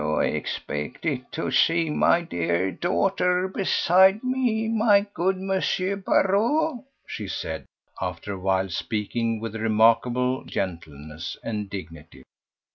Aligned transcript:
"You 0.01 0.17
expected 0.19 1.31
to 1.33 1.51
see 1.51 1.91
my 1.91 2.21
dear 2.23 2.71
daughter 2.71 3.47
beside 3.47 4.23
me, 4.23 4.67
my 4.67 5.05
good 5.13 5.35
M. 5.35 6.01
Barrot," 6.03 6.83
she 7.05 7.27
said 7.27 7.65
after 8.01 8.33
a 8.33 8.39
while 8.39 8.69
speaking 8.69 9.39
with 9.39 9.55
remarkable 9.55 10.43
gentleness 10.45 11.37
and 11.43 11.69
dignity. 11.69 12.23